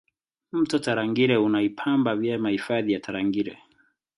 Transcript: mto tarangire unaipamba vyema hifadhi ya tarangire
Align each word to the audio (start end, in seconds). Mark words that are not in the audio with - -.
mto 0.51 0.79
tarangire 0.79 1.37
unaipamba 1.37 2.15
vyema 2.15 2.49
hifadhi 2.49 2.93
ya 2.93 2.99
tarangire 2.99 3.57